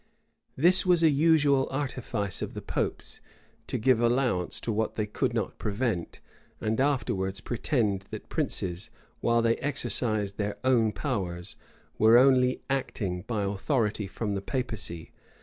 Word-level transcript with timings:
This 0.55 0.83
was 0.83 1.03
a 1.03 1.11
usual 1.11 1.67
artifice 1.69 2.41
of 2.41 2.55
the 2.55 2.61
popes, 2.63 3.21
to 3.67 3.77
give 3.77 4.01
allowance 4.01 4.59
to 4.61 4.71
what 4.71 4.95
they 4.95 5.05
could 5.05 5.31
not 5.31 5.59
prevent,[] 5.59 6.21
and 6.59 6.81
afterwards 6.81 7.39
pretend 7.39 8.05
that 8.09 8.27
princes, 8.27 8.89
while 9.19 9.43
they 9.43 9.57
exercised 9.57 10.37
their 10.37 10.57
own 10.63 10.91
powers, 10.91 11.55
were 11.99 12.17
only 12.17 12.63
acting 12.67 13.21
by 13.27 13.43
authority 13.43 14.07
from 14.07 14.33
the 14.33 14.41
papacy. 14.41 15.11